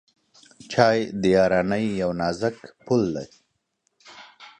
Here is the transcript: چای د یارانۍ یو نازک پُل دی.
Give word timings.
چای 0.71 0.99
د 1.21 1.23
یارانۍ 1.35 1.85
یو 2.01 2.11
نازک 2.21 2.55
پُل 2.85 3.01
دی. 3.15 3.27